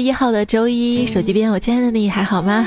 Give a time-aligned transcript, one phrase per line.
[0.00, 2.66] 一号的周一，手机边我亲爱的你还好吗？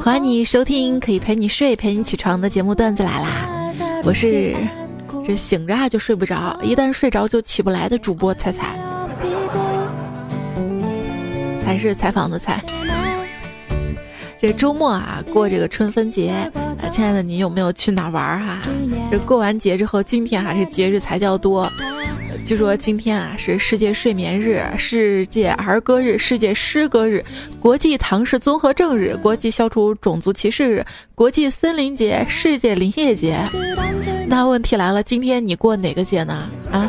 [0.00, 3.48] 欢迎你收听可以陪你睡、陪你起床的节目段子来啦！
[4.04, 4.54] 我是
[5.24, 8.78] 这醒着啊就睡不着，一旦睡着就起不来的主播彩彩，
[11.58, 12.62] 才是采访的采。
[14.40, 18.62] 这周末啊，过这个春分节，啊，亲爱的你有没有去哪玩儿哈？
[19.10, 21.68] 这过完节之后，今天还是节日才叫多。
[22.48, 27.22] 据说今天啊是世界睡眠日、世界儿歌日、世界诗歌日、
[27.60, 30.82] 国际唐氏综合症日、国际消除种族歧视日、
[31.14, 33.38] 国际森林节、世界林业节。
[34.26, 36.48] 那问题来了，今天你过哪个节呢？
[36.72, 36.88] 啊？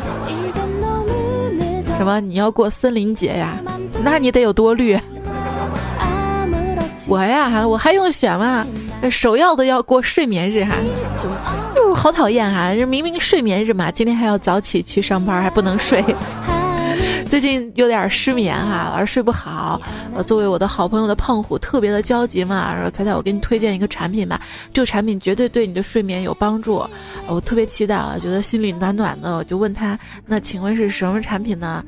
[1.98, 2.18] 什么？
[2.20, 3.60] 你要过森林节呀？
[4.02, 4.98] 那你得有多绿？
[7.06, 8.66] 我呀，我还用选吗？
[9.10, 10.74] 首要的要过睡眠日哈，
[11.76, 12.74] 哟， 好讨厌哈！
[12.74, 16.04] 这明明睡眠日嘛，今天还要早起去上班，还不能睡。
[17.28, 19.80] 最近有点失眠哈，老是睡不好。
[20.12, 22.76] 呃，作为我的好朋友的胖虎，特别的焦急嘛。
[22.80, 24.40] 说彩彩，我给你推荐一个产品吧，
[24.72, 26.84] 这个产品绝对对你的睡眠有帮助。
[27.28, 29.36] 我特别期待啊，觉得心里暖暖的。
[29.36, 31.84] 我就问他，那请问是什么产品呢？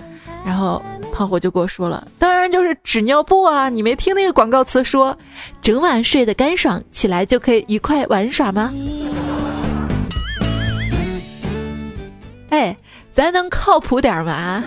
[0.46, 0.80] 然后
[1.12, 3.68] 胖虎就给我说了，当然就是纸尿布啊！
[3.68, 5.16] 你没听那个广告词说，
[5.60, 8.72] 整晚睡得干爽，起来就可以愉快玩耍吗？
[12.52, 12.76] 哎，
[13.14, 14.62] 咱能靠谱点吗？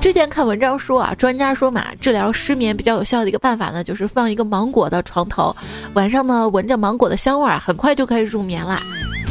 [0.00, 5.54] 之前看文章说啊，专家说嘛，治疗失眠比较有效的一个办法呢，就是放一个芒果的床头，
[5.94, 8.78] 晚上呢闻着芒果的香味儿，很快就可以入眠啦。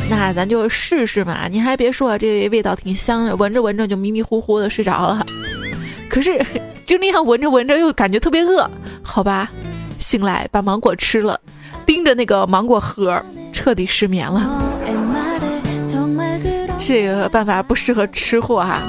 [0.09, 5.25] 那咱就试试嘛，你还别说，这味道挺香的，闻着闻着就迷迷糊糊的睡着了。
[6.09, 6.45] 可是
[6.83, 8.69] 就那样闻着闻着又感觉特别饿，
[9.01, 9.49] 好吧，
[9.99, 11.39] 醒来把芒果吃了，
[11.85, 13.23] 盯着那个芒果核，
[13.53, 14.70] 彻底失眠了。
[16.83, 18.81] 这个办法不适合吃货哈。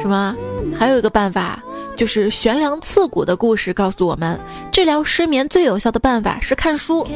[0.00, 0.34] 什么？
[0.78, 1.62] 还有一个办法，
[1.94, 4.38] 就是悬梁刺股的故事告诉我们，
[4.72, 7.06] 治疗失眠最有效的办法是看书。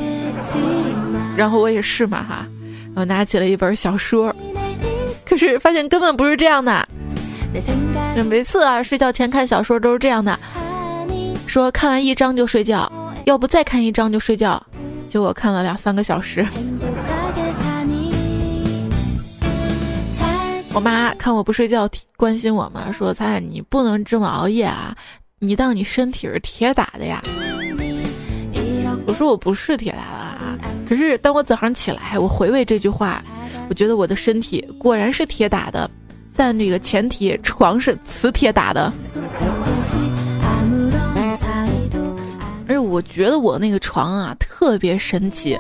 [1.37, 2.47] 然后我也是嘛哈，
[2.95, 4.35] 我拿起了一本小说，
[5.25, 6.87] 可是发现根本不是这样的。
[8.29, 10.39] 每次啊睡觉前看小说都是这样的，
[11.47, 12.91] 说看完一章就睡觉，
[13.25, 14.63] 要不再看一章就睡觉，
[15.09, 16.47] 结果看了两三个小时。
[20.73, 24.97] 我妈看我不睡觉，关心我嘛，说：“彩你不能这么熬夜啊，
[25.41, 27.21] 你当你身体是铁打的呀？”
[29.05, 30.57] 我说：“我不是铁打的啊。”
[30.89, 33.23] 可是当我早上起来，我回味这句话，
[33.69, 35.91] 我觉得我的身体果然是铁打的，
[36.37, 38.93] 但这个前提床是磁铁打的。
[42.69, 45.59] 而且我觉得我那个床啊特别神奇，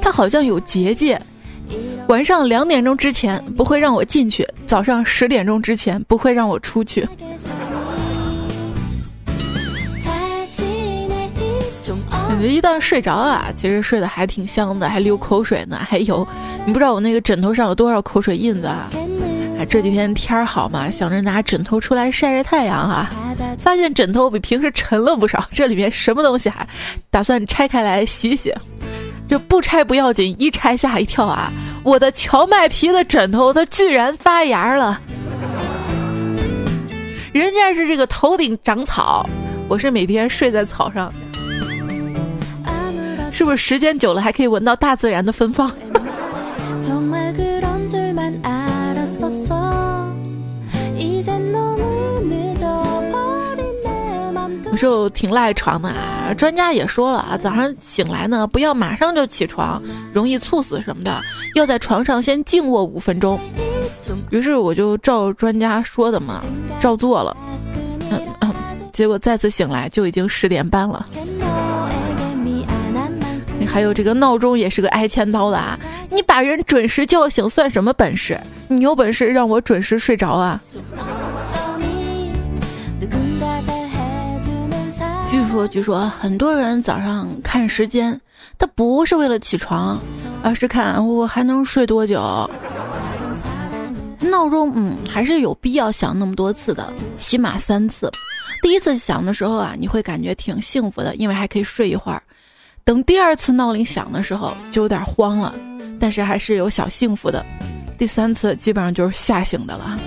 [0.00, 1.20] 它好像有结界。
[2.08, 7.08] 晚上两点钟之前不会让我进去，早上十点钟之前不会让我出去。
[12.28, 16.26] 感觉一旦睡着啊，其实睡得还挺香的，还流口水呢，还有，
[16.66, 18.90] 你不知道我那个枕头上有多少口水印子啊！
[19.58, 23.10] 哎，这几天天儿好嘛，想着拿枕头出来晒晒太阳啊，
[23.58, 26.66] 发现枕头比平时沉了不少，这里面什么东西还
[27.10, 28.52] 打算拆开来洗洗。
[29.28, 31.52] 这不拆不要紧，一拆吓一跳啊！
[31.82, 35.00] 我的荞麦皮的枕头，它居然发芽了。
[37.32, 39.28] 人家是这个头顶长草，
[39.68, 41.12] 我是每天睡在草上，
[43.32, 45.70] 是不是时间久了还可以闻到大自然的芬芳？
[54.76, 59.82] 有时候挺赖床的啊，专家也说了啊，早上醒来呢，不要马上就起床，
[60.12, 61.18] 容易猝死什么的，
[61.54, 63.40] 要在床上先静卧五分钟。
[64.28, 66.42] 于是我就照专家说的嘛，
[66.78, 67.34] 照做了，
[68.10, 68.52] 嗯嗯，
[68.92, 71.06] 结果再次醒来就已经十点半了。
[73.66, 75.78] 还有这个闹钟也是个挨千刀的啊，
[76.10, 78.38] 你把人准时叫醒算什么本事？
[78.68, 80.60] 你有本事让我准时睡着啊？
[85.56, 88.20] 说，据说很多人早上看时间，
[88.58, 89.98] 他不是为了起床，
[90.42, 92.20] 而是看我还能睡多久。
[94.20, 98.10] 闹钟，嗯，还是有必要响那么多次的，起码三次。
[98.60, 102.22] 第一次响的时候啊，你会感觉挺幸福的，因为还可以睡一会儿。
[102.84, 105.54] 等第二次闹铃响的时候，就有点慌了，
[105.98, 107.42] 但是还是有小幸福的。
[107.96, 109.98] 第三次基本上就是吓醒的了。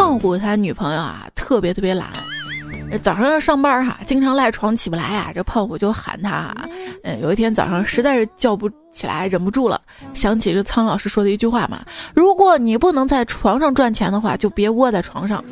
[0.00, 2.10] 胖虎他女朋友啊，特别特别懒，
[3.02, 5.30] 早上要上班哈，经常赖床起不来啊。
[5.34, 6.66] 这胖虎就喊他，啊。
[7.04, 9.78] 嗯，有一天早上实在是叫不起来，忍不住了，
[10.14, 15.44] 想起这苍老师说的一句话嘛：如果你不能在床上赚钱的话，就别窝在床上。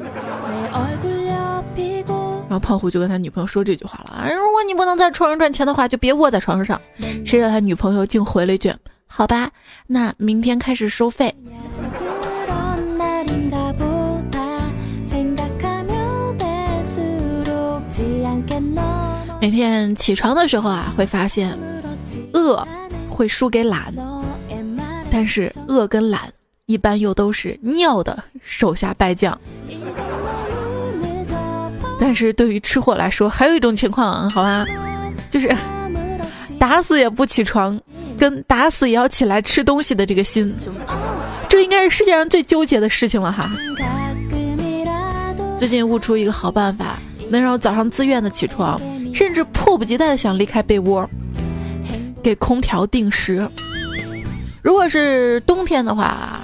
[2.49, 6.81] 然后胖虎就跟他女朋友说这句话了啊：如果你不能在床上赚钱的话，就别窝在床上。
[6.99, 8.75] 谁知道他女朋友竟回了一句：
[9.07, 9.51] 好吧，
[9.87, 11.35] 那明天开始收费。
[19.59, 21.59] 每天起床的时候啊，会发现
[22.33, 22.65] 饿
[23.11, 23.93] 会输给懒，
[25.11, 26.33] 但是饿跟懒
[26.67, 29.37] 一般又都是尿的手下败将。
[31.99, 34.65] 但是对于吃货来说，还有一种情况，好吧，
[35.29, 35.53] 就是
[36.57, 37.81] 打死也不起床，
[38.17, 40.55] 跟打死也要起来吃东西的这个心，
[41.49, 43.51] 这应该是世界上最纠结的事情了哈。
[45.59, 46.97] 最近悟出一个好办法，
[47.29, 48.81] 能让我早上自愿的起床。
[49.19, 51.05] 甚至迫不及待的想离开被窝，
[52.23, 53.45] 给空调定时。
[54.63, 56.41] 如果是冬天的话，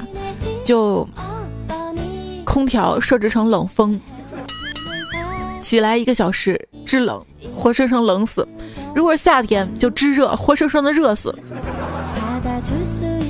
[0.65, 1.09] 就
[2.44, 4.00] 空调设置成冷风，
[5.61, 7.25] 起来一个小时制冷，
[7.55, 8.44] 活生生冷死；
[8.93, 11.32] 如果是夏天，就制热，活生生的热死。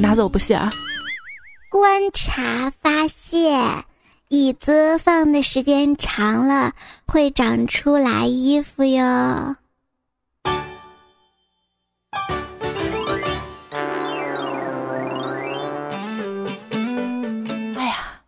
[0.00, 0.70] 拿走不谢啊！
[1.69, 3.61] 观察发现。
[4.35, 6.73] 椅子放的时间长了，
[7.07, 9.55] 会长出来衣服哟。
[17.77, 18.21] 哎呀，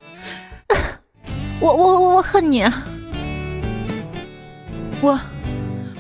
[1.59, 2.65] 我我我我恨你！
[5.01, 5.19] 我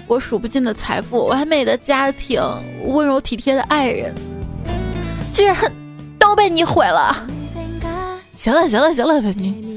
[0.06, 2.40] 我数不尽的财富，完美的家庭，
[2.86, 4.14] 温柔体贴的爱人，
[5.34, 5.56] 居然
[6.16, 7.26] 都被你毁了！
[8.36, 9.75] 行了行了行了，你。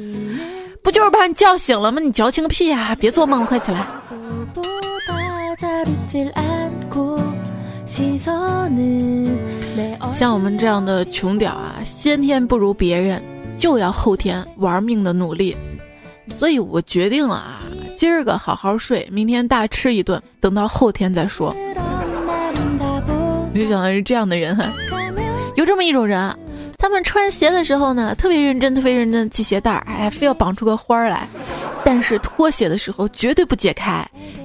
[0.82, 2.00] 不就是把你叫醒了吗？
[2.02, 2.96] 你矫情个屁呀！
[3.00, 3.86] 别做梦，快起来！
[10.14, 13.22] 像我们这样的穷屌啊，先天不如别人，
[13.58, 15.56] 就要后天玩命的努力。
[16.36, 17.62] 所以我决定了啊，
[17.98, 21.54] 今儿个好好睡，明天大吃一顿，等到后天再说。
[23.54, 24.64] 没想到是这样的人哈，
[25.56, 26.34] 有这么一种人。
[26.80, 31.28] 他们穿鞋的时候呢，特别认真，特别认真系鞋带儿，哎，非要绑出个花儿来。
[31.84, 34.04] 但是脱鞋的时候绝对不解开，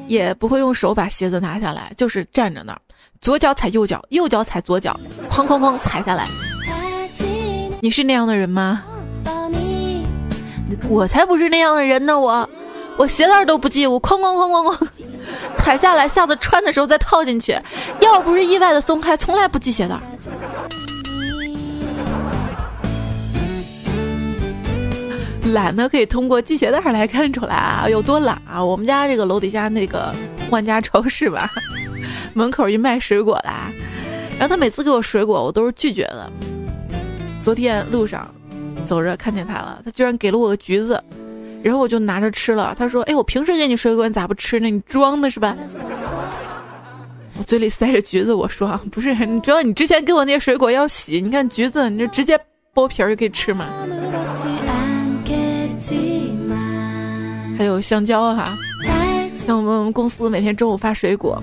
[0.08, 2.80] 也不会用手把鞋子拿下来，就是站着那儿，
[3.20, 4.98] 左脚踩右脚，右脚踩左脚，
[5.30, 6.26] 哐哐哐踩下来。
[7.80, 8.82] 你是那样的人吗？
[10.88, 12.48] 我才不是那样的人呢，我，
[12.96, 14.88] 我鞋带都不系，我哐哐哐哐哐
[15.56, 17.56] 踩下来，下次穿的时候再套进去。
[18.00, 19.96] 要不是意外的松开，从来不系鞋带。
[25.52, 28.64] 懒呢，可以通过系鞋带来看出来啊，有多懒啊！
[28.64, 30.14] 我们家这个楼底下那个
[30.50, 31.48] 万家超市吧，
[32.34, 33.50] 门口一卖水果的，
[34.38, 36.30] 然后他每次给我水果，我都是拒绝的。
[37.42, 38.26] 昨天路上
[38.86, 41.02] 走着看见他了，他居然给了我个橘子，
[41.62, 42.74] 然后我就拿着吃了。
[42.78, 44.70] 他说：“哎，我平时给你水果，你咋不吃呢？
[44.70, 45.56] 你装的是吧？”
[47.36, 52.38] 我嘴里塞着橘子，我说：“不是，你知道你之前给我那些水果要洗，你看橘子，你就直接
[52.72, 53.66] 剥皮儿就可以吃嘛。”
[57.56, 58.52] 还有香蕉哈，
[59.46, 61.42] 像我们公司每天中午发水果，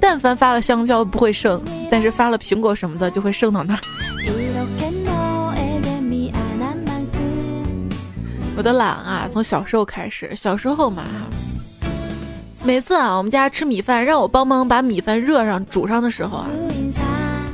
[0.00, 3.80] 但凡发了香蕉不会剩，但是发了苹果什么的就会剩到那儿。
[8.56, 11.04] 我的懒啊，从小时候开始，小时候嘛，
[12.64, 16.48] 每次啊我们家吃米饭，让我帮忙把米饭热上煮上的时候啊。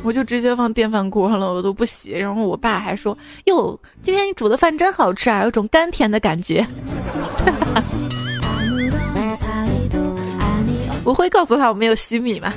[0.05, 2.13] 我就直接放电饭锅了，我都不洗。
[2.13, 6.65] 然后我爸还说：“哟，今天你煮的饭真好吃啊，有种甘甜的感觉。
[11.05, 12.53] ”我会告诉他我没有洗米吗？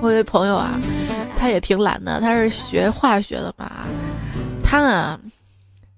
[0.00, 0.80] 我有朋友啊，
[1.36, 3.70] 他也挺懒的，他是学化学的嘛。
[4.64, 5.20] 他呢，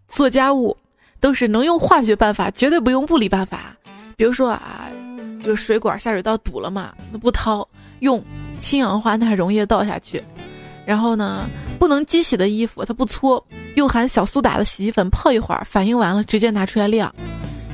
[0.08, 0.76] 做家务
[1.20, 3.74] 都是能用化学办法，绝对不用物理办法。
[4.16, 4.88] 比如说啊，
[5.42, 7.66] 这个水管下水道堵了嘛，那不掏。
[8.04, 8.22] 用
[8.58, 10.22] 氢氧化钠溶液倒下去，
[10.84, 13.42] 然后呢，不能机洗的衣服它不搓，
[13.76, 17.12] 用含小苏打的洗衣粉泡一会儿，反应完了直接拿出来晾。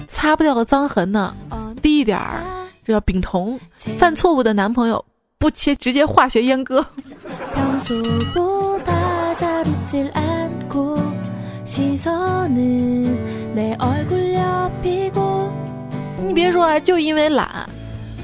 [0.06, 1.34] 擦不掉的脏痕呢，
[1.82, 2.44] 滴一点儿，
[2.84, 3.58] 这叫丙酮。
[3.98, 5.04] 犯错误的男朋友
[5.36, 6.86] 不切，直接化学阉割。
[16.24, 17.68] 你别说啊，就因为懒。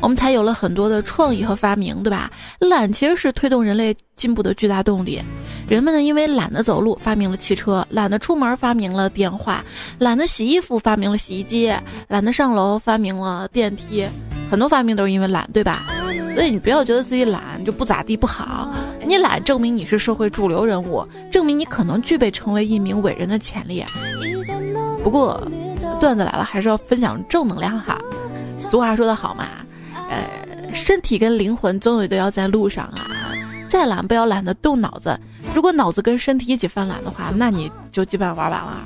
[0.01, 2.31] 我们才有了很多的创意和发明，对吧？
[2.61, 5.21] 懒其实是推动人类进步的巨大动力。
[5.69, 9.65] 人们呢，因为懒得走路，发明了汽车；懒得出门，发明了电话；
[9.99, 11.73] 懒得洗衣服，发明了洗衣机；
[12.09, 14.07] 懒得上楼，发明了电梯。
[14.49, 15.83] 很多发明都是因为懒，对吧？
[16.35, 18.71] 所以你不要觉得自己懒就不咋地不好，
[19.05, 23.83] 你懒证明你是社会主流人物，证明你可能具备成为一名伟人的潜力。
[25.03, 25.43] 不过，
[25.99, 27.99] 段子来了还是要分享正能量哈。
[28.59, 29.47] 俗话说得好嘛，
[30.09, 33.07] 呃，身体跟灵魂总有一个要在路上啊。
[33.69, 35.19] 再懒不要懒得动脑子，
[35.53, 38.85] 如果脑子跟身体一起犯懒的话，那你就基本玩完了。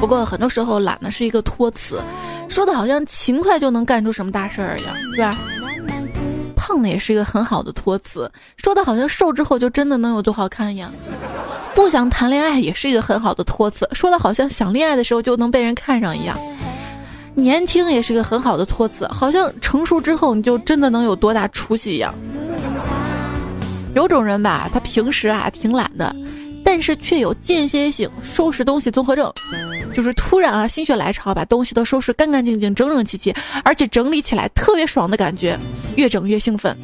[0.00, 2.00] 不过很多时候懒呢是一个托词，
[2.48, 5.36] 说的好像勤快就能干出什么大事儿一样，是吧？
[6.56, 10.90] 胖呢也是一个很好的托词，说的好像瘦之后就真的能有多好看一样。
[11.74, 16.36] 不想谈恋爱也是一个很好的托词，说的好像想恋爱的时候就能被人看上一样。
[17.34, 22.14] 年轻也是个很好的托词，好像成熟之后你就真的能有多大出息一样。
[23.94, 26.14] 有种人吧，他平时啊挺懒的，
[26.64, 29.32] 但是却有间歇性收拾东西综合症，
[29.92, 33.34] 就是突然啊心血来潮把东西都收拾干干净净、整整齐齐，
[33.64, 35.58] 而且整理起来特别爽的感觉，
[35.96, 36.76] 越整越兴奋。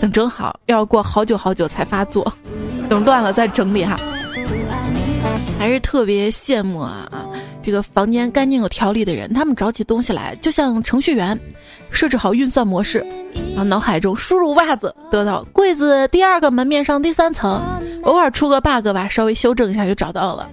[0.00, 2.32] 等整好，要过好久好久才发作，
[2.88, 3.96] 等乱了再整理哈。
[5.58, 7.26] 还是特别羡慕啊啊！
[7.62, 11.38] 这个房间干净有条理的人，他们找起东西来就像程序员，
[11.90, 12.98] 设置好运算模式，
[13.50, 17.62] 然后脑海中输入袜子，得到柜子第二个门面上第三层，
[18.02, 20.48] 偶尔出个 bug 吧，稍微修正一下就找到了。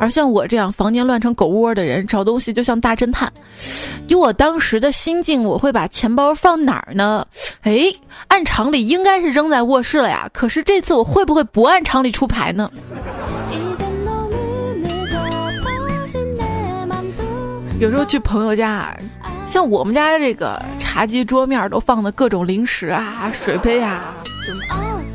[0.00, 3.32] 而像我这样房间乱成狗窝的人，找东西就像大侦探。
[4.06, 7.26] 以我当时的心境，我会把钱包放哪儿呢？
[7.62, 7.92] 哎，
[8.28, 10.30] 按常理应该是扔在卧室了呀。
[10.32, 12.70] 可是这次我会不会不按常理出牌呢？
[17.78, 18.92] 有时候去朋友家，
[19.46, 24.16] 像我们家这个茶几桌面都放的各种零食啊、水杯啊。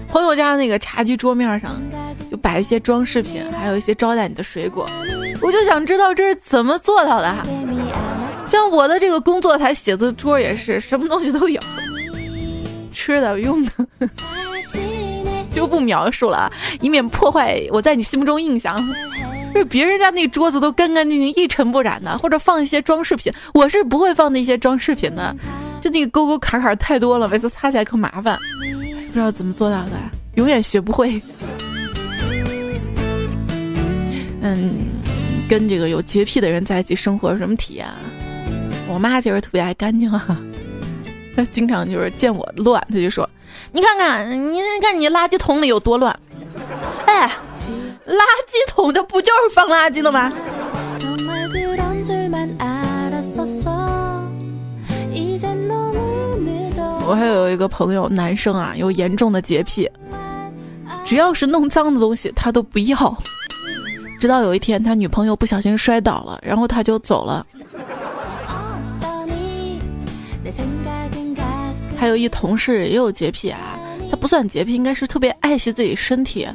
[0.08, 1.82] 朋友家那个茶几桌面上
[2.32, 4.88] 就摆一些装饰品，还有一些招待你的水果。
[5.42, 7.36] 我就想知道这是怎么做到的。
[8.46, 11.62] 像我的这个工作台、写字桌也是，什么东西都有，
[12.94, 13.72] 吃的、用的，
[15.52, 18.74] 就不描述了，以免破坏我在你心目中印象。
[19.54, 25.36] 就是别人家那桌子都干干净净、一尘不染的，或者放一些装饰品，我是不会放那些装饰品的。
[25.80, 28.38] 就那个沟沟坎坎太多了，每次擦起来可麻烦，
[29.08, 29.92] 不知道怎么做到的，
[30.36, 31.22] 永远学不会。
[34.42, 34.88] 嗯，
[35.48, 37.86] 跟这个有洁癖的人在一起生活什么体验？
[37.86, 37.96] 啊
[38.90, 40.40] 我妈其实特别爱干净啊，
[41.36, 43.30] 她 经常就是见我乱，她就说
[43.72, 46.18] ：“你看看，你看你垃圾桶里有多乱。”
[47.06, 47.32] 哎。
[48.08, 50.32] 垃圾桶，它不就是放垃圾的吗？
[57.06, 59.90] 我还有一个朋友，男生啊，有严重的洁癖，
[61.06, 63.18] 只要是弄脏的东西，他都不要。
[64.20, 67.46] 直到有一天，他女朋友不小心摔倒了，然后他就走了。
[71.98, 73.78] 还有一同事也有洁癖啊。
[74.10, 76.48] 他不算洁癖，应该是特别爱惜自己身体。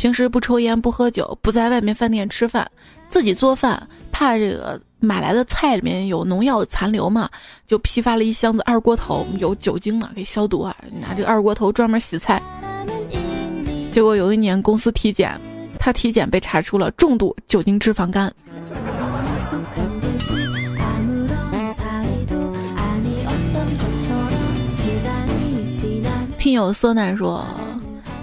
[0.00, 2.66] 平时不抽烟，不喝酒，不在外面饭店吃饭，
[3.10, 7.28] 自己做饭，怕这个买来的菜里面有农药残留嘛，
[7.66, 10.74] 就批发了一箱子二锅头，有酒精嘛，给消毒啊。
[11.02, 12.40] 拿这个二锅头专门洗菜。
[13.90, 15.38] 结果有一年公司体检，
[15.78, 18.32] 他体检被查出了重度酒精脂肪肝。
[26.38, 27.46] 听友色难说，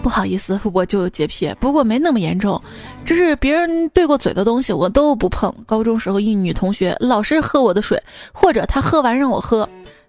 [0.07, 2.61] 不好意思， 我就有洁癖，不过没那么严重，
[3.03, 5.53] 只是别人对过嘴的东西我都不碰。
[5.65, 9.67] 高中时候一女同学老是喝我的水，或者她喝完让我喝，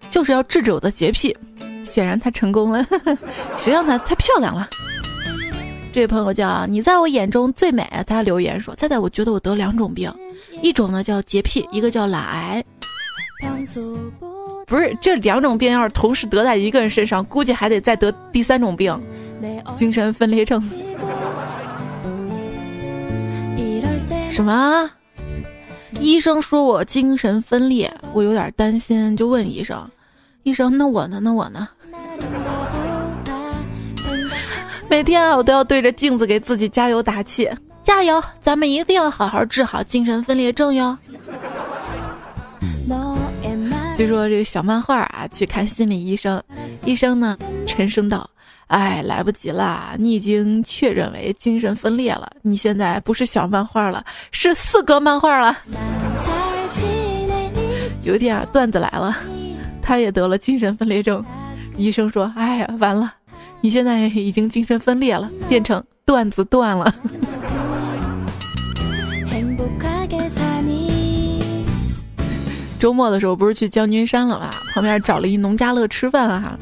[0.09, 1.35] 就是要制止我的洁癖。
[1.83, 2.87] 显然她成功了，
[3.59, 4.69] 谁让她太漂亮了。
[5.91, 10.09] 这位朋友叫你在我眼中最美，他留言说，猜猜我觉得我得两种病，
[10.61, 12.63] 一种呢叫洁癖，一个叫懒癌。
[14.69, 18.97] 不是这两种病要是同时得在一个人身上，估计还得再得第三种病——
[19.75, 20.61] 精神分裂症。
[24.29, 24.89] 什么？
[25.99, 29.89] 医生说我精神分裂，我有点担心，就问医生
[30.43, 31.19] ：“医生，那我呢？
[31.19, 31.67] 那我呢？”
[34.87, 37.49] 每天啊，我都要对着镜子给自己加油打气，
[37.83, 38.23] 加油！
[38.39, 40.95] 咱们一定要好好治好精神分裂症哟。
[43.99, 46.41] 据说这个小漫画啊，去看心理医生，
[46.85, 47.37] 医生呢
[47.67, 48.29] 沉声道
[48.67, 54.01] ：“哎，来不及了，你已经确认为精神分裂了，你现在不是小漫画了，
[54.31, 55.57] 是四格漫画了。”
[58.03, 59.17] 有点，段子来了，
[59.81, 61.21] 他也得了精神分裂症，
[61.75, 63.13] 医生说：“哎呀，完了，
[63.59, 66.95] 你现在已经精神分裂了，变成段子断了。”
[72.79, 76.57] 周末的时候不是去将军山了吗，旁边找了一农家乐吃饭啊，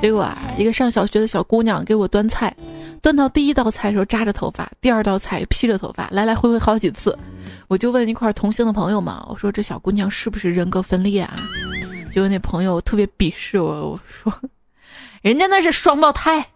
[0.00, 2.56] 结果啊，一个上小学的小姑娘给我端菜，
[3.02, 7.16] 端到第一道菜的时候扎着头发，第二道菜披着头发，来来回回好几次，
[7.68, 11.36] 我就问一块同行的朋友嘛，我说这小姑娘是不是人格分裂啊？
[12.10, 14.32] 结果那朋友特别鄙视我，我说
[15.20, 16.46] 人家那是双胞胎。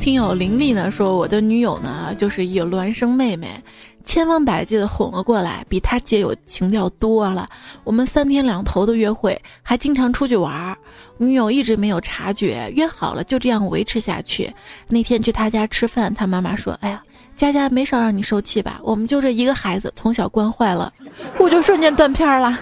[0.00, 3.62] 听友林丽呢说，我的女友呢就是一孪生妹妹，
[4.04, 7.48] 千方百计的哄了过来，比她姐有情调多了。
[7.82, 10.76] 我们三天两头的约会，还经常出去玩儿。
[11.16, 14.52] 女友一直没有察觉，约好了就这样维持下去。
[14.88, 17.02] 那天去她家吃饭，她妈妈说：“哎呀，
[17.36, 18.80] 佳佳没少让你受气吧？
[18.82, 20.92] 我们就这一个孩子，从小惯坏了。”
[21.38, 22.58] 我就瞬间断片了。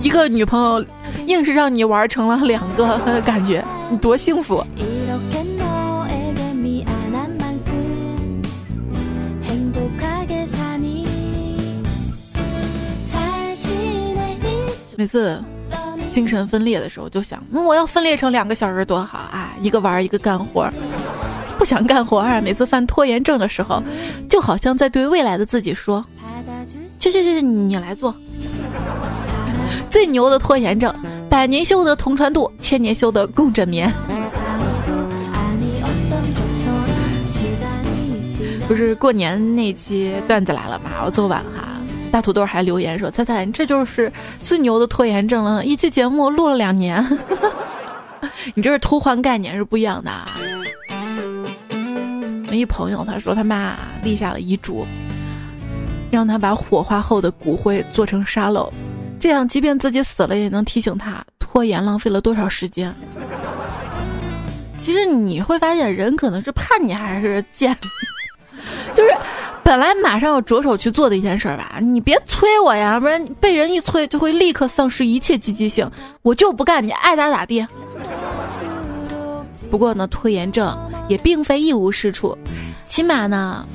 [0.00, 0.84] 一个女朋友，
[1.26, 4.64] 硬是让你玩成了两个，感觉你多幸福。
[14.96, 15.42] 每次
[16.10, 19.54] 精神分裂的时候，就想，我要分裂成两个小人多好啊！
[19.60, 20.68] 一个玩，一个干活。
[21.58, 22.40] 不想干活啊！
[22.40, 23.82] 每次犯拖延症的时候，
[24.28, 26.04] 就好像在对未来的自己说
[27.00, 28.14] ：“去去去，你来做。”
[29.88, 30.92] 最牛的拖延症，
[31.30, 33.92] 百年修得同船渡，千年修得共枕眠。
[38.66, 40.90] 不是过年那期段子来了嘛？
[41.04, 41.63] 我做晚了哈。
[42.14, 45.64] 大土豆还留言说：“猜猜，你这就是最牛的拖延症了。
[45.64, 47.04] 一期节目录了两年，
[48.54, 50.12] 你这是偷换概念是不一样的。”
[52.46, 54.86] 我一朋友他说他妈立下了遗嘱，
[56.08, 58.72] 让他把火化后的骨灰做成沙漏，
[59.18, 62.94] 这样即便自己死了也能提醒他拖延浪费了多少时间。
[64.78, 67.76] 其实你会发现，人可能是叛逆还是贱，
[68.94, 69.10] 就是。
[69.74, 75.90] 本来马上要着手去做的一件事吧，你别催我呀，不然被人一催就会立刻丧失一切积极性。
[76.22, 77.66] 我就不干，你爱咋咋地。
[79.72, 82.38] 不过呢，拖延症也并非一无是处，
[82.86, 83.66] 起码呢，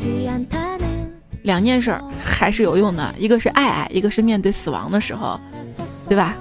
[1.42, 5.38] 两件事还是有用的，一个是爱爱，一个是面对死亡的时候，
[6.08, 6.34] 对吧？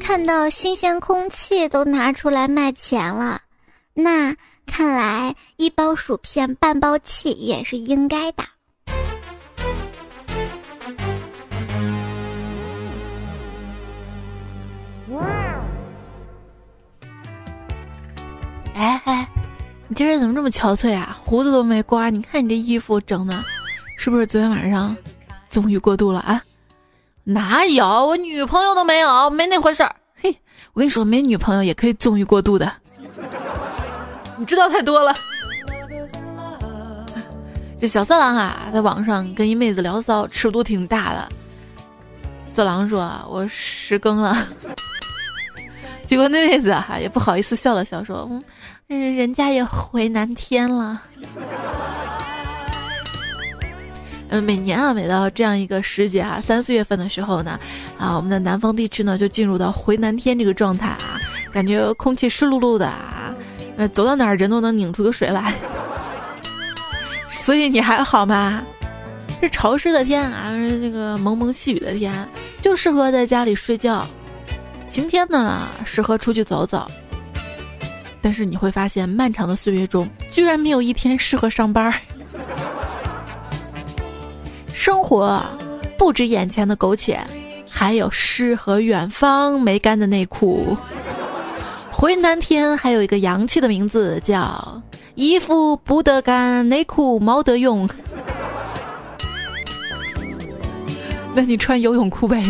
[0.00, 3.42] 看到新鲜空气都拿出来卖钱了，
[3.92, 4.34] 那。
[4.68, 8.44] 看来一包薯片半包气也是应该的。
[18.74, 19.28] 哎哎，
[19.88, 21.18] 你今儿怎么这么憔悴啊？
[21.24, 23.34] 胡子都没刮，你看你这衣服整的，
[23.96, 24.96] 是不是昨天晚上
[25.48, 26.40] 纵欲过度了啊？
[27.24, 29.96] 哪有，我女朋友都没有，没那回事儿。
[30.14, 30.30] 嘿，
[30.72, 32.72] 我跟你说，没女朋友也可以纵欲过度的。
[34.38, 35.12] 你知道太多了。
[37.80, 41.28] 这小色狼啊，在网上跟一妹子聊骚，尺度挺大的。
[42.52, 44.36] 色狼说：“啊我失更了。
[46.04, 48.28] ”结果那妹子哈也不好意思笑了笑，说
[48.88, 51.00] ：“嗯，人家也回南天了。
[54.30, 57.60] ”嗯，每年啊，每到这样一个时节啊，三四月份的时候呢，
[57.96, 60.98] 啊，我们的南方地区呢就进入到回南天这个状态啊，
[61.52, 63.27] 感觉空气湿漉漉的啊。
[63.78, 65.54] 呃，走到哪儿人都能拧出个水来，
[67.30, 68.62] 所以你还好吗？
[69.40, 72.28] 这潮湿的天啊，这个蒙蒙细雨的天，
[72.60, 74.04] 就适合在家里睡觉；
[74.90, 76.90] 晴天呢，适合出去走走。
[78.20, 81.94] 但是你会发现，漫长的岁月中，居然没有一天适合上班。
[84.74, 85.40] 生活
[85.96, 87.20] 不止眼前的苟且，
[87.70, 90.76] 还有诗和远方没干的内裤。
[92.00, 94.80] 回南天还有一个洋气的名字，叫
[95.16, 97.90] 衣服不得干，内裤毛得用。
[101.34, 102.40] 那你穿游泳裤呗。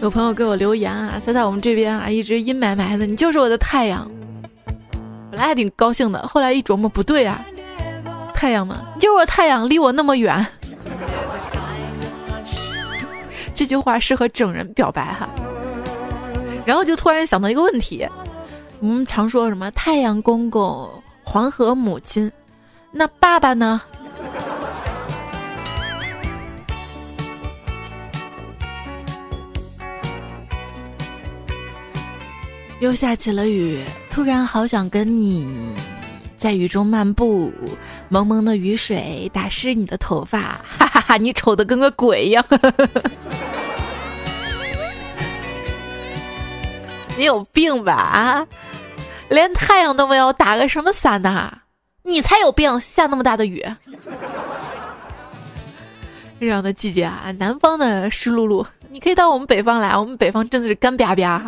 [0.00, 4.10] 有朋友给我留言啊，他在我们这边啊一直阴霾霾的，你就是我的太阳。
[5.30, 7.44] 本来还挺高兴的，后来一琢磨不对啊，
[8.32, 10.46] 太阳嘛，你就是我太阳，离我那么远。
[13.54, 15.28] 这句话适合整人表白哈。
[16.66, 18.06] 然后就突然想到一个问题，
[18.80, 20.88] 我们常说什么太阳公公、
[21.22, 22.30] 黄河母亲，
[22.92, 23.80] 那爸爸呢？
[32.80, 35.74] 又下起了雨，突然好想跟你
[36.38, 37.52] 在雨中漫步，
[38.08, 42.42] 蒙蒙的雨水打湿你的头发，哈哈哈，你丑的跟个鬼一样。
[47.20, 47.92] 你有病吧？
[47.92, 48.46] 啊，
[49.28, 51.52] 连太阳都没有，打个什么伞呐？
[52.02, 52.80] 你才有病！
[52.80, 53.62] 下那么大的雨，
[56.40, 61.38] 这样的季节啊，南方的湿漉漉，你可以到我们北方来，我们北方真的是干巴巴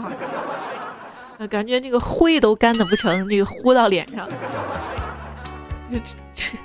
[1.38, 4.28] 哈，感觉那个灰都干的不成，那个糊到脸上。
[5.90, 5.98] 这
[6.34, 6.58] 这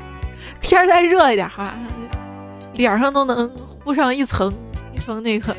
[0.60, 1.74] 天儿再热一点哈，
[2.74, 3.50] 脸上都能
[3.86, 4.54] 糊上一层
[4.94, 5.56] 一层那个，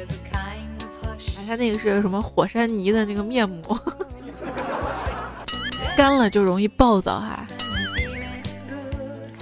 [1.49, 3.81] 它那个是什么火山泥的那个面膜，
[5.97, 7.41] 干了就容易暴躁哈。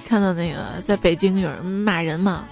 [0.06, 2.44] 看到那个在北京有人骂人嘛，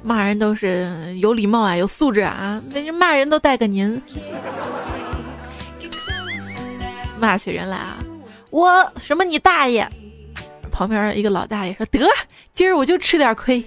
[0.00, 4.00] 骂人都是有礼貌啊，有素质啊，那人骂人都带个您，
[7.18, 7.98] 骂起人来啊，
[8.50, 9.90] 我什么你大爷！
[10.70, 12.06] 旁边一个老大爷说：“得，
[12.54, 13.60] 今儿我就吃点亏。”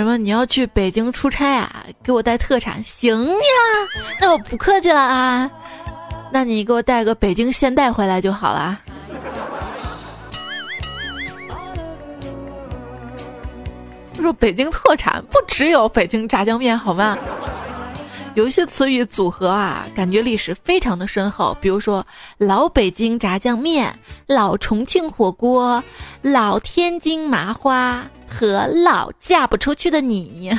[0.00, 0.16] 什么？
[0.16, 1.84] 你要去北京出差啊？
[2.02, 2.82] 给我带特产？
[2.82, 3.36] 行呀，
[4.18, 5.50] 那我不客气了啊。
[6.32, 8.80] 那你给我带个北京现代回来就好了。
[14.14, 17.18] 说北京特产不只有北京炸酱面，好吗？
[18.40, 21.54] 有些词语组合啊，感觉历史非常的深厚。
[21.60, 22.06] 比如说
[22.38, 23.94] 老北京炸酱面、
[24.26, 25.84] 老重庆火锅、
[26.22, 30.58] 老天津麻花和老嫁不出去的你。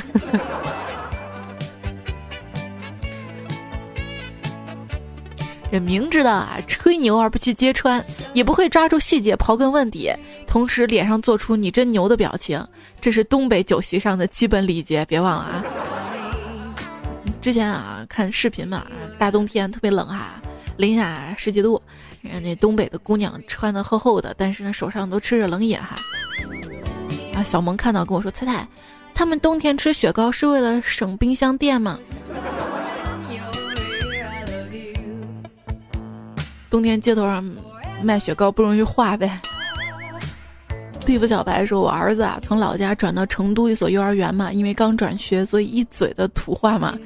[5.72, 8.00] 这明知道啊，吹牛而不去揭穿，
[8.32, 10.08] 也不会抓住细节刨根问底，
[10.46, 12.64] 同时脸上做出“你真牛”的表情，
[13.00, 15.64] 这是东北酒席上的基本礼节，别忘了啊！
[17.42, 18.86] 之前啊，看视频嘛，
[19.18, 20.40] 大冬天特别冷哈，
[20.76, 21.82] 零下十几度，
[22.40, 25.96] 那东北的姑娘穿的厚厚的，但是呢手上都吃着冷饮哈。
[27.34, 28.64] 啊，小萌看到跟我说：“菜菜，
[29.12, 31.98] 他们冬天吃雪糕是为了省冰箱电吗？”
[36.70, 37.44] 冬天街头上
[38.04, 39.40] 卖雪糕不容易化呗。
[41.04, 46.96] 地府小白说：“我儿子啊，从老家转到成都一所幼儿园嘛，因为刚转学，所以一嘴的土话嘛。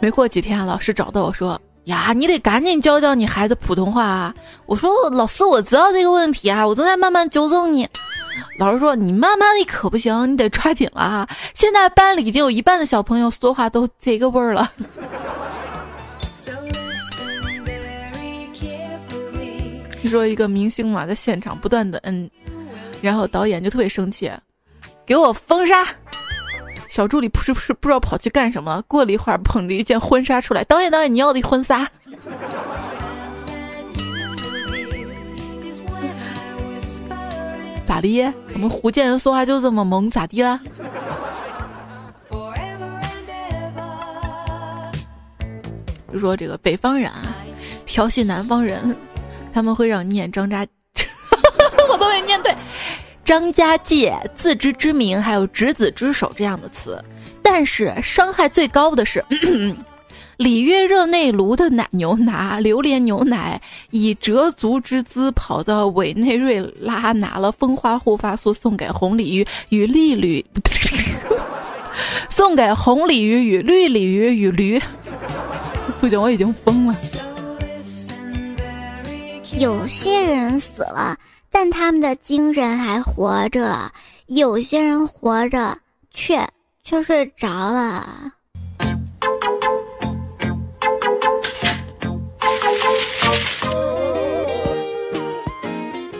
[0.00, 4.34] 没过几天，老师找到我说：‘呀，你得赶紧教教你孩子普通话啊！’
[4.66, 7.88] 我说：‘老师，我知道这个问题啊，我正在慢慢纠正你。’
[8.58, 11.28] 老师说：‘你慢慢的可不行，你得抓紧了啊！
[11.54, 14.70] 现在班里已经有一半的小朋友说话都这个味儿了。
[20.06, 22.30] ’”说一个明星嘛，在现场不断的嗯，
[23.04, 24.32] 然后导演就特别生气，
[25.04, 25.86] 给我封杀。
[26.88, 28.82] 小助理不是不是不知道跑去干什么了。
[28.88, 31.86] 过了一会儿，捧着一件婚纱出来，导演导演，你要的婚纱。
[37.84, 38.32] 咋的？
[38.54, 40.58] 我们福建人说话就这么萌，咋的啦？
[46.10, 47.36] 就说这个北方人啊，
[47.84, 48.96] 调戏南方人。
[49.52, 50.66] 他们会让你念张扎，
[51.88, 52.52] 我都没念对，
[53.24, 57.02] 张家界、自知之明，还有执子之手这样的词，
[57.42, 59.24] 但是伤害最高的是
[60.36, 63.60] 里约热内卢的奶牛拿榴莲牛奶，
[63.90, 70.44] 以折足之姿跑到委内瑞拉拿了蜂花护发素送给红鲤鱼与绿鲤，
[72.28, 74.80] 送给红鲤鱼 与绿鲤鱼与驴，
[76.00, 76.94] 不行，我已经疯了。
[79.56, 81.16] 有些人死了，
[81.54, 83.88] 但他们的精神还活着；
[84.26, 85.78] 有些人活着，
[86.10, 86.44] 却
[86.82, 88.32] 却睡着了。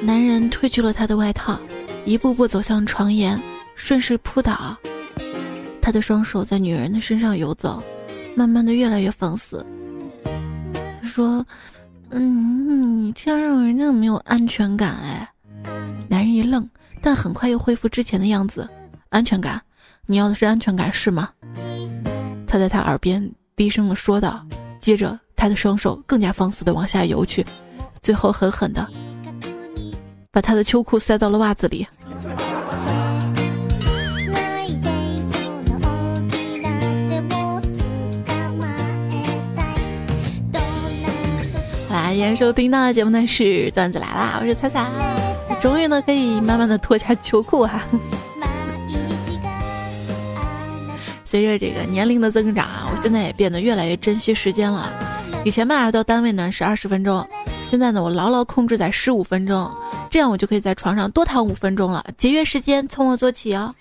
[0.00, 1.58] 男人褪去了他的外套，
[2.04, 3.38] 一步步走向床沿，
[3.74, 4.76] 顺势扑倒。
[5.82, 7.82] 他的双手在女人的身上游走，
[8.36, 9.66] 慢慢的越来越放肆。
[11.02, 11.44] 说。
[12.16, 15.28] 嗯，你这样让人家没有安全感哎。
[16.08, 16.68] 男人一愣，
[17.02, 18.68] 但很快又恢复之前的样子。
[19.08, 19.60] 安全感？
[20.06, 21.30] 你要的是安全感是吗？
[22.46, 24.44] 他在他耳边低声的说道。
[24.80, 27.44] 接着，他的双手更加放肆的往下游去，
[28.00, 28.86] 最后狠狠的
[30.30, 31.86] 把他的秋裤塞到了袜子里。
[42.14, 44.88] 今天收听到的节目呢是段子来啦，我是彩彩，
[45.60, 47.82] 终于呢可以慢慢的脱下秋裤哈。
[51.24, 54.88] 随着这个年龄的增长啊，我现在也变得越来越珍惜时间了。
[55.44, 57.28] 以前吧到单位呢是二十分钟，
[57.66, 59.68] 现在呢我牢牢控制在十五分钟。
[60.08, 63.74] 这样我就可以在床上多躺五分钟了，节约时间，从我做起哦。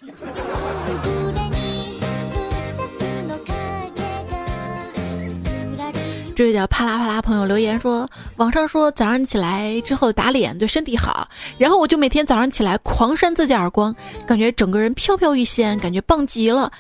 [6.36, 16.72] 这位叫啪啦啪啦朋友留言说，网上说早上起来之后打脸对身体好，然后我就每天早上起来狂扇自己耳光，感觉整个人飘飘欲仙，感觉棒极了。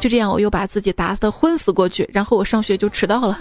[0.00, 3.38] 就这样，我又把自己打得昏死过去，然后我上学就迟到了。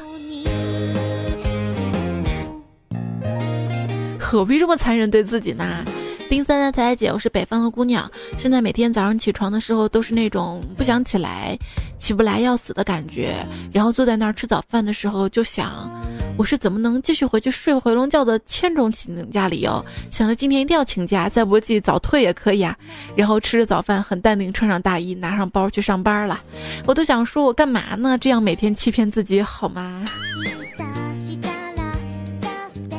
[4.19, 5.83] 何必这么残忍对自己呢？
[6.29, 11.57] 丁三三彩彩姐，我是北方的姑娘，现在每天早上起床的时候都是那种不想起来、
[11.97, 13.35] 起不来要死的感觉，
[13.73, 15.89] 然后坐在那儿吃早饭的时候就想，
[16.37, 22.77] 我是怎么能继续回去睡回笼觉的千种请假理由，想着今天一定要请假，再不济早退也可以啊。
[23.15, 26.39] 然后吃着早饭很淡定，穿上大衣，拿上包去上班了。
[26.85, 28.15] 我都想说，我干嘛呢？
[28.19, 30.05] 这样每天欺骗自己好吗？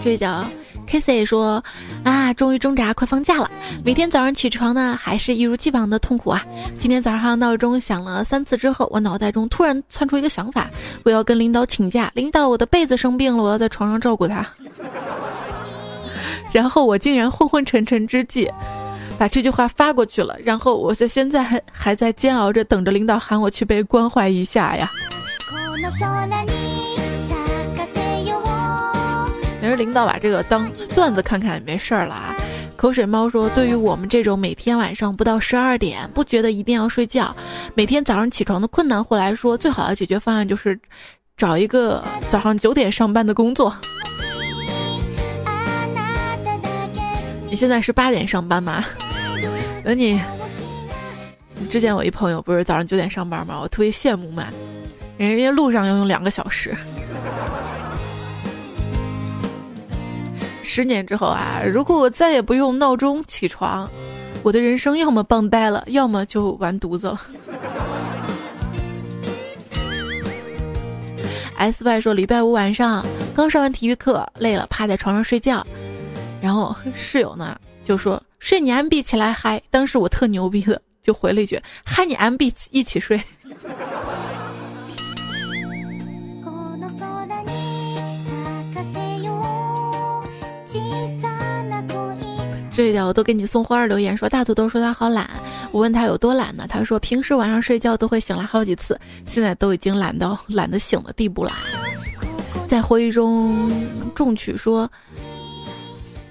[0.02, 0.44] 这叫。
[0.90, 1.62] Kissy 说
[2.02, 3.48] ：“啊，终于挣扎，快放假了。
[3.84, 6.44] 每天早上起床呢，还是一如既往的痛苦啊。
[6.80, 10.68] 今天早上闹钟响了三次之后，我脑袋中突然窜出一个想法：
[11.04, 12.10] 我要跟领导请假。
[12.16, 14.44] 领导，我的被子生病了，我要在床上照顾他。
[16.50, 18.50] 然后我竟然昏昏沉沉之际，
[19.16, 20.36] 把这句话发过去了。
[20.44, 24.90] 然后我在现在还还在煎熬着，等着领导喊我去被关怀一下呀。”
[29.70, 32.34] 没事，领导把这个当段子看看也没事儿了啊。
[32.76, 37.34] 口水猫说：“对于我们这种每天晚上不到十二点不觉得一定要睡觉，
[37.74, 40.78] 每天早上起床的困难户来说，最好的解决方案就是
[41.36, 43.74] 找一个早上九点上班的工作。”
[47.48, 48.84] 你现在是八点上班吗？
[49.84, 50.20] 等你，
[51.70, 53.58] 之前我一朋友不是早上九点上班吗？
[53.60, 54.46] 我特别羡慕嘛，
[55.16, 56.74] 人家路上要用两个小时。
[60.62, 63.90] 十年之后啊，如果我再也不用闹钟起床，
[64.42, 67.20] 我的人生要么棒呆了，要么就完犊子了。
[71.56, 75.66] S Y 说，礼拜五晚上刚上完体育课，累了，趴在床上睡觉，
[76.40, 83.20] 然后室友呢就说睡你 M B 起来嗨，当时我特牛逼的就回了一句嗨你 M B 一起睡。
[92.80, 95.28] 睡觉我都给你送花儿留言说大土豆说他好懒，
[95.70, 96.64] 我问他有多懒呢？
[96.66, 101.52] 他说平时晚上睡觉都会醒来好几次，现在都已经懒到懒得醒的地步了。
[102.66, 103.70] 在回忆中
[104.14, 104.90] 中曲说，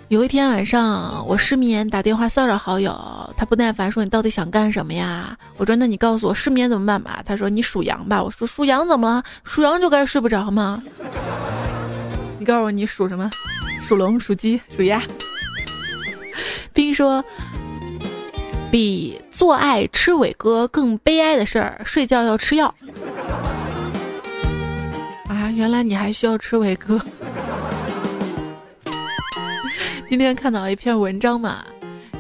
[0.08, 2.94] 有一天晚上我失眠，打电话骚扰好友，
[3.38, 5.38] 他不耐烦说你到底想干什么呀？
[5.56, 7.22] 我说那你告诉我失眠怎么办吧？
[7.24, 8.24] 他说你属羊吧。
[8.24, 9.24] 我说属羊怎么了？
[9.44, 10.82] 属羊就该睡不着吗？
[12.40, 13.30] 你告诉我你属什么？
[13.84, 15.00] 属龙、属鸡、属鸭。
[17.00, 17.24] 说，
[18.70, 22.68] 比做爱吃伟哥更悲哀的事儿，睡觉要吃药。
[25.30, 27.00] 啊，原来你还需要吃伟哥。
[30.06, 31.64] 今天看到一篇文章嘛，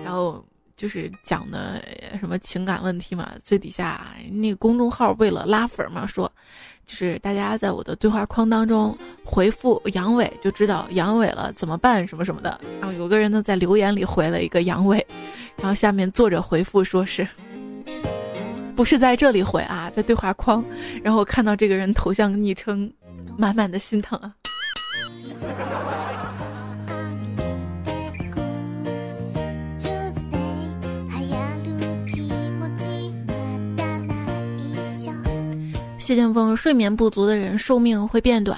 [0.02, 0.42] 然后
[0.78, 1.84] 就是讲的
[2.18, 6.32] 什么情感问题嘛，最底下那个公众号为了拉粉嘛，说。
[6.90, 12.60] 就是大家在我的对话框当中回复“阳痿”，就知道阳痿了怎么办什么什么的。
[12.82, 15.00] 然后有个人呢在留言里回了一个“阳痿”，
[15.58, 17.28] 然后下面作者回复说是，
[18.76, 20.66] 不是在这里回啊，在对话框。
[21.04, 22.92] 然后我看到这个人头像昵称，
[23.38, 24.34] 满满的心疼啊。
[36.10, 38.58] 谢剑锋，睡眠不足的人寿命会变短，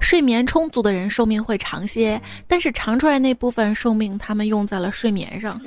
[0.00, 2.22] 睡眠充足的人寿命会长些。
[2.46, 5.60] 但是长出来那部分寿命，他们用在了睡眠上。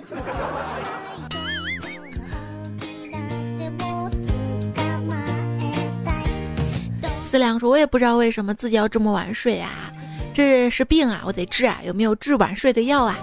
[7.22, 9.92] 思量说：“我也不知道为什么自己要这么晚睡啊，
[10.34, 13.18] 这是病啊，我得治啊，有没有治晚睡的药啊？”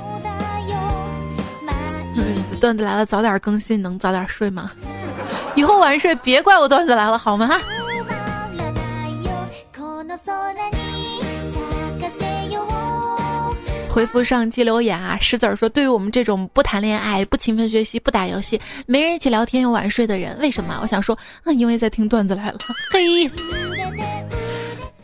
[2.60, 4.70] 段子来了，早点更新，能早点睡吗？
[5.56, 7.50] 以后晚睡别怪我段子来了，好吗？
[13.88, 22.58] 回复上期留言啊，石子儿说：“对于我们这种不谈恋爱、不勤奋学习、不打游戏、没人一起聊天又晚睡的人，为什么？”我想说，那因为在听段子来了。
[22.90, 23.30] 嘿，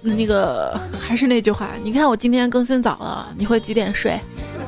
[0.01, 4.19] 那个还是那句话，你看我今天更新早了，你会几点睡？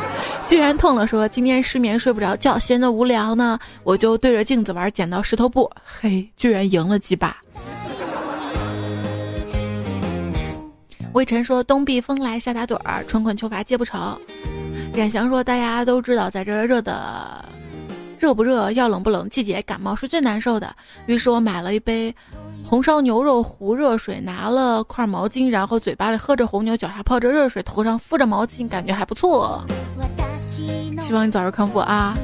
[0.47, 7.37] 居然痛了，说今天失眠睡不着觉，闲得无聊呢，我就对着镜子玩剪刀石头布，嘿，居然赢了几把。
[11.13, 13.99] 魏晨说：“冬避风来，夏打盹儿，春困秋乏皆不愁。”
[14.95, 17.45] 冉翔说：“大家都知道，在这热的
[18.19, 20.73] 热不热，要冷不冷，季节感冒是最难受的。
[21.07, 22.15] 于是我买了一杯
[22.65, 29.65] 红烧牛肉壶热水，拿了块毛巾，然后嘴巴里喝着红牛，脚下泡着热水，头上敷着毛巾，感觉还不错。
[31.01, 32.17] 希望你早日康复啊！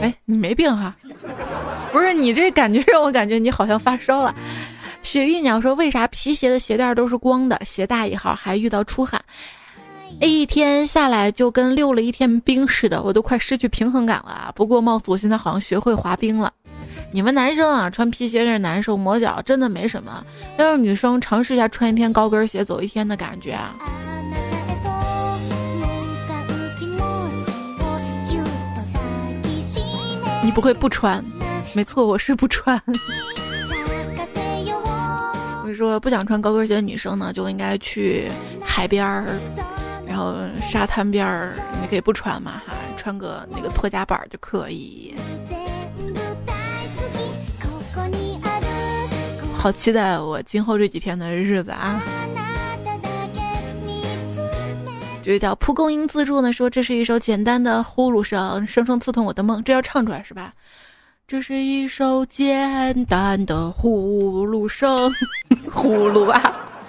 [0.00, 0.96] 哎，你没病哈？
[1.92, 4.34] 不是你这感觉让我感觉你好像发烧了。”
[5.02, 7.60] 雪玉鸟说：“为啥皮鞋的鞋带都是光的？
[7.64, 9.20] 鞋大一号还遇到出汗，
[10.20, 14.52] 一天下来就跟溜了一天冰似的，我都快失去平衡感了啊。
[14.54, 16.52] 不过貌似我现在好像学会滑冰了。
[17.10, 20.24] 你们男生啊，穿皮鞋是难受，磨脚真的没什么。
[20.56, 23.74] 要是女生尝试一下穿一天高跟鞋走一天的感觉啊，
[30.42, 31.22] 你不会不穿？
[31.74, 32.80] 没错，我是不穿。”
[35.74, 38.30] 说不想穿高跟鞋的女生呢，就应该去
[38.62, 39.26] 海边儿，
[40.06, 45.14] 然后沙滩边儿，你可以不穿嘛哈，穿个那个拖甲板就可以。
[49.56, 52.02] 好期待我今后这几天的日子啊！
[55.22, 60.52] 这个叫蒲公英自助呢，说这是一首简单的呼噜声，声声刺痛我的梦，这要唱出来是吧？
[61.32, 65.10] 这是一首简单的呼噜声，
[65.72, 66.81] 呼噜啊！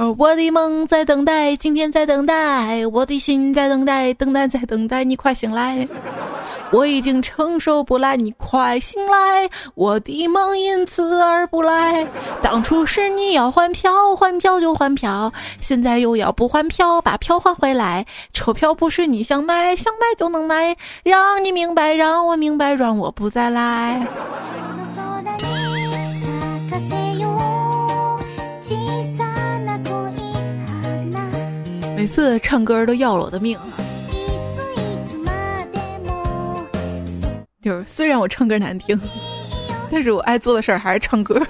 [0.00, 5.88] 而我的梦在等待，今天在等待，我的心在等待，等待在等待，你快醒来。
[6.70, 9.50] 我已经承受不来，你快醒来！
[9.74, 12.06] 我的梦因此而不来。
[12.40, 18.06] 当初是你要换票，换票就换票，现在又要不换票，把票换回来。
[18.32, 24.06] 车票不是你想买，想买就能买，让你明白，让我明白，让我不再来。
[31.98, 33.58] 每次唱歌都要了我的命。
[37.60, 38.96] 就是虽然我唱歌难听，
[39.90, 41.44] 但是我爱做的事儿还是唱歌。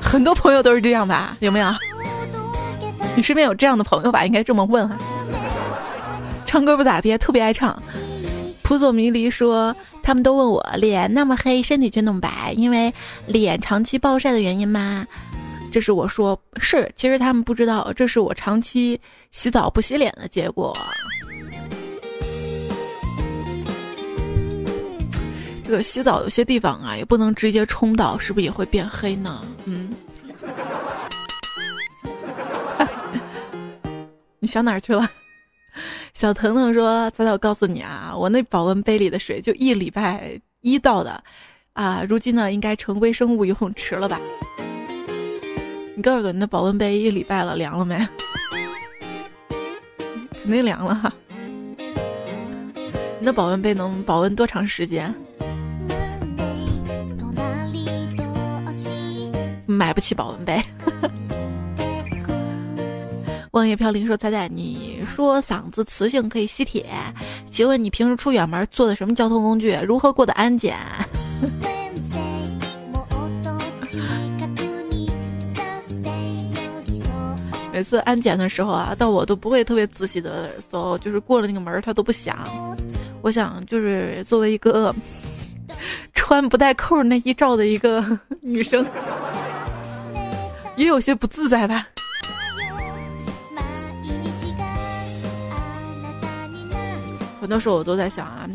[0.00, 1.36] 很多朋友都是这样吧？
[1.40, 1.74] 有没有？
[3.16, 4.24] 你身边有这样的朋友吧？
[4.24, 4.96] 应该这么问哈。
[6.46, 7.82] 唱歌不咋地，特别爱唱。
[8.62, 9.74] 扑朔迷离说，
[10.04, 12.94] 他们都问我脸那么黑，身体却那么白，因为
[13.26, 15.04] 脸长期暴晒的原因吗？
[15.72, 20.76] 这是我说是，其实他们不知道，这是我长期洗澡不洗脸的结果。
[25.64, 29.42] 这个洗澡有些地方啊，也不能直接冲到，是不是也会变黑呢？
[29.64, 29.94] 嗯，
[34.38, 35.08] 你想哪儿去了？
[36.12, 41.24] 小腾腾说：“早早告诉你啊，我那保温杯里的水就一礼拜一倒的，
[41.72, 44.20] 啊，如今呢应该成微生物游泳池了吧？
[45.94, 47.96] 你告诉我，你的保温杯一礼拜了，凉了没？
[50.42, 51.12] 肯定凉了哈。
[53.20, 55.14] 你的保温杯能保温多长时间？”
[59.66, 60.60] 买不起保温杯。
[63.52, 66.86] 望叶飘零说：“彩彩，你说嗓子磁性可以吸铁，
[67.50, 69.74] 请问你平时出远门坐的什么交通工具？
[69.86, 70.76] 如何过的安检？”
[77.82, 82.38] 每次安检的时候啊，到我都不会特别仔细的搜，就是过了那个门他都不响。
[83.22, 84.94] 我想，就是作为一个
[86.14, 88.00] 穿不带扣内衣照的一个
[88.40, 88.86] 女生。
[90.76, 91.88] 也有些不自在吧。
[97.40, 98.48] 很多时候我都在想啊，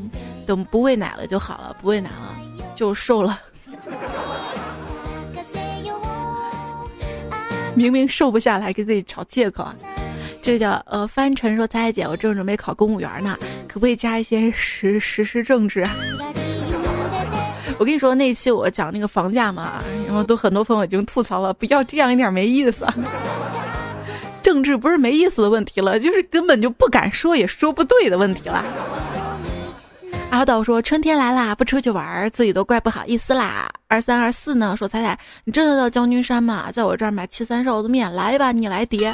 [0.45, 2.37] 等不喂奶了就好了，不喂奶了
[2.77, 3.37] 就瘦了。
[7.77, 9.67] 明明瘦不下来，给自己找借口。
[10.41, 13.37] 这叫呃，翻尘说：“彩彩姐，我正准备考公务员呢，
[13.67, 15.85] 可不可以加一些实实施政治？”
[17.77, 22.83] 我跟你说，那期我讲那个房价嘛，然后都很多朋友已经吐槽了，不要这样一点没意思。
[24.41, 28.65] 政治不是没意思的问题了，就是根本就不敢说也说不对的问题了。
[30.29, 33.67] 阿导说春天来啦，不出去玩，自己都怪不好意思啦。
[33.87, 36.71] 二三二四呢说彩彩，你真的到将军山吗？
[36.71, 39.13] 在我这儿买岐山臊子面，来吧，你来叠。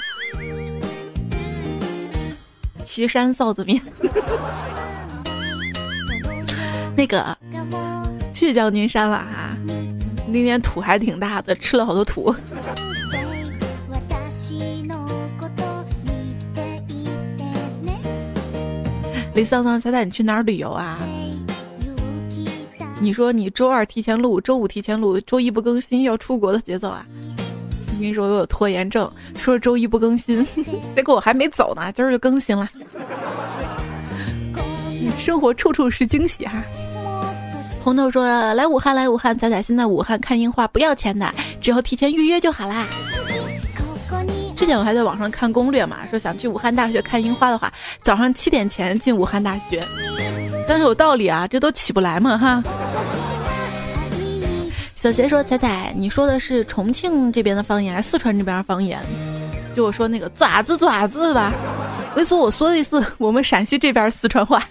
[2.84, 3.82] 岐山臊子面，
[6.98, 7.38] 那个。
[8.34, 9.56] 去将军山了哈，
[10.28, 12.36] 那天土还挺大的，吃了好多土。
[19.34, 21.00] 李桑桑猜猜你去哪儿旅游啊？
[23.00, 27.06] 你说你周二提前录，周五提前录，周一不更新要出国的节奏啊？
[27.88, 30.46] 我跟你说我有拖延症，说周一不更新，
[30.96, 32.70] 结果我还没走呢，今儿就更新了。
[35.18, 36.64] 生活处处是惊喜哈。
[37.84, 41.30] 红豆说来武汉来武汉，仔仔现在武汉看樱花不要钱的，
[41.60, 42.86] 只要提前预约就好啦。
[44.64, 47.70] 之前我还在网上看攻略嘛，说想去武汉大学看樱花的话，
[48.02, 49.84] 早上七点前进武汉大学。
[50.66, 52.64] 但是有道理啊，这都起不来嘛哈。
[54.96, 59.02] 小邪说：“彩彩，你说的是重庆这边的方言，还是四川这边方言？
[59.76, 61.52] 就我说那个爪子爪子吧。
[62.16, 64.64] 我说我说的是我们陕西这边四川话。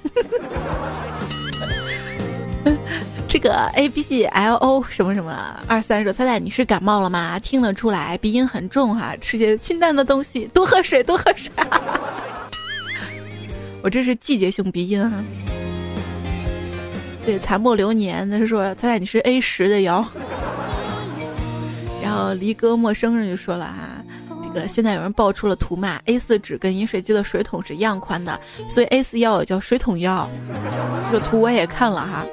[3.42, 7.38] 个 A B c L O 什么什么二三说，彩彩你是感冒了吗？
[7.40, 11.50] 听得出来，鼻音很重哈，吃些清淡的东西，多喝水，多喝水。
[13.82, 15.22] 我这是季节性鼻音哈。”
[17.26, 20.06] 对，残墨流年，他是说猜猜你是 A 十的瑶。
[22.02, 24.01] 然后离歌陌生人就说了哈，这
[24.52, 28.38] 个现在有人爆出了图嘛，A 四纸跟饮水机的水桶是一样宽的，
[28.68, 30.28] 所以 A 四腰也叫水桶腰。
[31.10, 32.24] 这个图我也看了哈，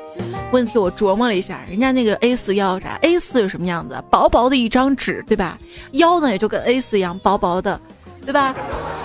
[0.52, 4.02] 问题我琢磨了一下，人家那个 A 四腰啥？A 四是什么样子？
[4.10, 5.58] 薄薄的一张纸，对吧？
[5.94, 7.80] 腰呢也就跟 A 四一样薄薄的，
[8.26, 8.56] 对吧？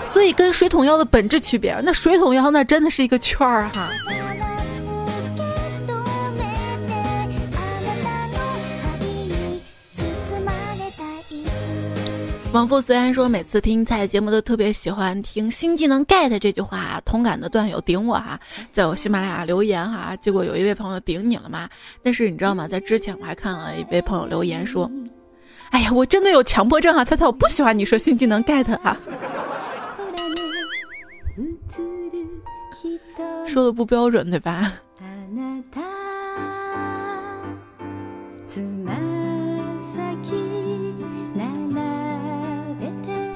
[0.06, 3.88] 所以跟水桶腰的本质区别，那水桶腰那真的是一个圈儿哈。
[12.54, 18.38] 王父虽然说每次听菜节目都特别喜欢听新技能 get 这句话，同感的段友顶我哈，
[18.70, 21.68] 在我喜马拉雅留言哈，结果有一位朋友顶你了嘛？
[22.00, 22.68] 但是你知道吗？
[22.68, 24.88] 在之前我还看了一位朋友留言说，
[25.70, 27.04] 哎呀，我真的有强迫症啊！
[27.04, 28.96] 菜菜我不喜欢你说新技能 get 啊，
[33.44, 34.72] 说的不标准对吧？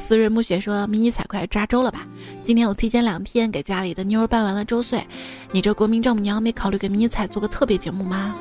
[0.09, 2.07] 思瑞暮雪说：“迷你彩快抓周了吧？
[2.43, 5.07] 今天我提前两天给家里的妞儿办完了周岁。
[5.53, 8.35] 你这国民丈母娘没考虑给迷你彩做个特别节目吗？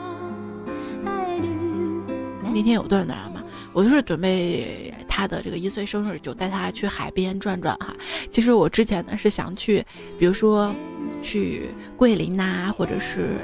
[2.54, 3.44] 那天有段子吗？
[3.74, 7.94] 我就是准备他的这个一岁生日，就带他去海边转转哈。
[8.30, 9.86] 其实我之前呢是想去，
[10.18, 10.74] 比如说
[11.22, 13.42] 去桂林呐，或者是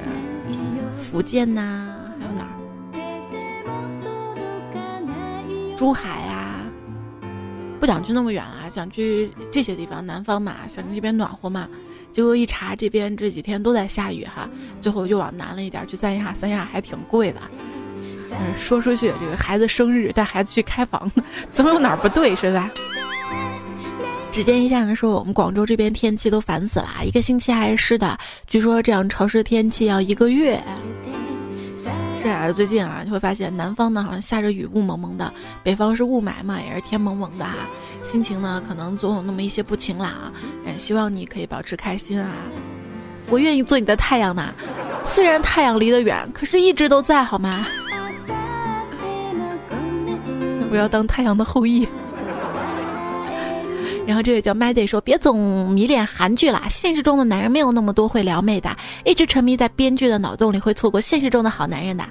[0.94, 2.56] 福建呐，还有哪儿？
[5.76, 6.40] 珠海啊。”
[7.84, 11.68] 不想去那么远啊，想去这些地方，南方嘛，想着这边暖和嘛。
[12.14, 14.50] 结果一查，这边这几天都在下雨哈。
[14.80, 17.42] 最后又往南了一点，去三亚，三亚还挺贵的。
[18.32, 21.12] 嗯，说出去这个孩子生日，带孩子去开房，
[21.52, 22.72] 总有哪儿不对是吧？
[24.32, 28.18] 只见一下人说，我们广州这边天气都烦死了，一个星期还是湿的，
[28.48, 30.58] 据说这样潮湿的天气要一个月。
[32.24, 35.30] 是啊，最近啊，你会发现南方呢好像下着雨，雾蒙蒙的；
[35.62, 37.54] 北方是雾霾嘛，也是天蒙蒙的啊。
[38.02, 40.32] 心情呢，可能总有那么一些不晴朗。
[40.66, 42.32] 哎，希望你可以保持开心啊！
[43.30, 44.54] 我愿意做你的太阳呢，
[45.04, 47.66] 虽然太阳离得远，可是一直都在，好吗？
[50.72, 51.86] 我要当太阳的后裔。
[54.06, 58.70] 然后这位叫 Mady 说：“别总迷恋韩剧啦，现实中的男人没有那么多会撩妹的，
[59.06, 62.04] 一直沉迷在编剧的脑洞里，会错过现实中的好男人的。”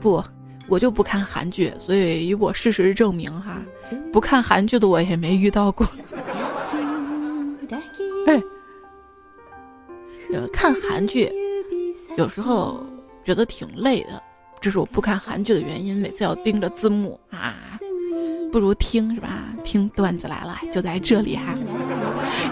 [0.00, 0.22] 不，
[0.68, 3.62] 我就不看韩剧，所以以我事实证明哈，
[4.12, 5.86] 不看韩剧的我也没遇到过。
[8.26, 8.40] 哎，
[10.34, 11.32] 呃，看韩剧
[12.18, 12.84] 有时候
[13.24, 14.22] 觉得挺累的，
[14.60, 17.79] 这是我不看韩剧的原因，每次要盯着字幕啊。
[18.50, 19.44] 不如听是吧？
[19.62, 21.54] 听段子来了，就在这里哈。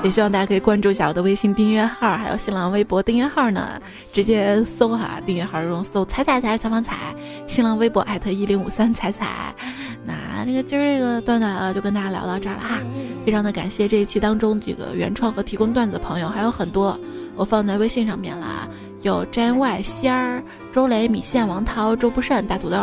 [0.02, 3.80] 也希望大家可以关注一下我的微信订阅号，还有新浪微博订阅号呢，
[4.12, 6.96] 直接搜哈，订阅号中搜“彩彩彩采访彩”，
[7.48, 9.54] 新浪微博艾特一零五三彩彩。
[10.04, 12.78] 那这个今儿这个段子来了，就跟大家聊到这儿了哈。
[13.26, 16.98] 非常的感谢这一期当中这个原创和提供段子的朋友还有很多，
[17.34, 18.68] 我放在微信上面了，
[19.02, 20.42] 有詹外仙儿、
[20.72, 22.76] 周雷、米线、王涛、周不慎、大土豆、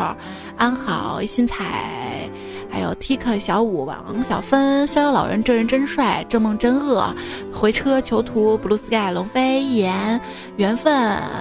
[0.57, 2.29] 安好、新彩。
[2.75, 7.15] 还有 Tik 小五、王小芬、逍遥老人、这人真帅、这梦真恶、
[7.53, 10.19] 回车囚徒、Blue Sky、龙飞、一言、
[10.57, 10.91] 缘分、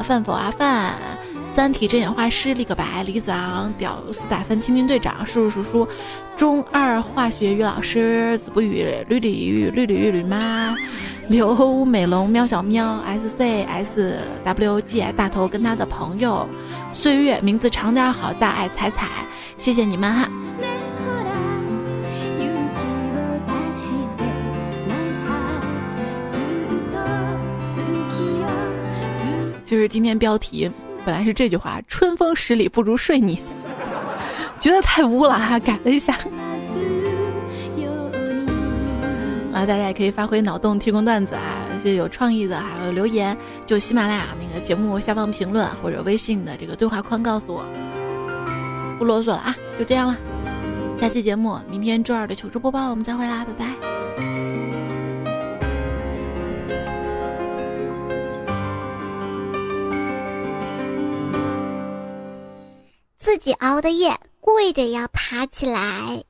[0.05, 0.95] 饭否阿饭、
[1.53, 5.89] 三体真眼画师、立个白、李子昂、屌丝打分、蜻蜓队长、叔叔叔叔、
[6.37, 10.73] 中二化学于老师、子不语、绿鲤鱼、绿鲤鱼驴妈、
[11.27, 16.49] 刘美龙、喵小喵、S C S W G 大头跟他的朋友、
[16.93, 19.09] 岁月名字长点好，大爱彩彩，
[19.57, 20.29] 谢谢你们哈。
[29.75, 30.71] 就是今天标题
[31.05, 33.41] 本来是这句话春风十里不如睡你
[34.61, 36.15] 觉得太污了哈改了一下。
[39.53, 47.65] 啊大家也可以发挥脑洞提供段子啊一些有创意的还有留言就喜马拉雅那个节目下方评论或者微信的这个对话框告诉我
[48.97, 50.17] 不啰嗦了啊就这样了。
[50.97, 54.94] 下期节目明天周二的求助播报我们再会啦拜拜。
[63.25, 66.25] 自己熬的夜，跪着要爬起来。